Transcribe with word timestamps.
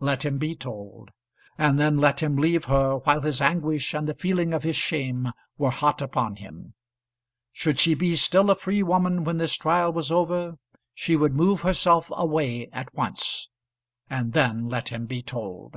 Let 0.00 0.24
him 0.24 0.36
be 0.38 0.56
told, 0.56 1.12
and 1.56 1.78
then 1.78 1.96
let 1.96 2.18
him 2.18 2.34
leave 2.34 2.64
her 2.64 2.96
while 2.96 3.20
his 3.20 3.40
anguish 3.40 3.94
and 3.94 4.08
the 4.08 4.14
feeling 4.14 4.52
of 4.52 4.64
his 4.64 4.74
shame 4.74 5.30
were 5.58 5.70
hot 5.70 6.02
upon 6.02 6.34
him. 6.34 6.74
Should 7.52 7.78
she 7.78 7.94
be 7.94 8.16
still 8.16 8.50
a 8.50 8.56
free 8.56 8.82
woman 8.82 9.22
when 9.22 9.36
this 9.36 9.54
trial 9.56 9.92
was 9.92 10.10
over 10.10 10.58
she 10.92 11.14
would 11.14 11.36
move 11.36 11.60
herself 11.60 12.10
away 12.16 12.68
at 12.72 12.92
once, 12.96 13.48
and 14.08 14.32
then 14.32 14.64
let 14.64 14.88
him 14.88 15.06
be 15.06 15.22
told. 15.22 15.76